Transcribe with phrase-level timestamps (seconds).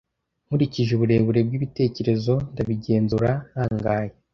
[0.45, 4.13] nkurikije uburebure bwibitekerezo ndabigenzura ntangaye